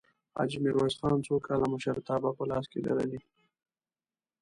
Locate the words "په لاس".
2.37-2.65